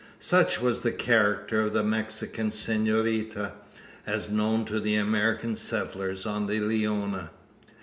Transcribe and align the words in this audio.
Such 0.17 0.59
was 0.59 0.81
the 0.81 0.91
character 0.91 1.61
of 1.61 1.73
the 1.73 1.83
Mexican 1.83 2.49
senorita, 2.49 3.53
as 4.07 4.31
known 4.31 4.65
to 4.65 4.79
the 4.79 4.95
American 4.95 5.55
settlers 5.55 6.25
on 6.25 6.47
the 6.47 6.59
Leona. 6.59 7.29